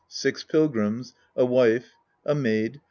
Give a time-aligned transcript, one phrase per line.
[0.07, 1.13] Six Pilgrims.
[1.35, 1.93] A Wife,
[2.25, 2.79] A Maid.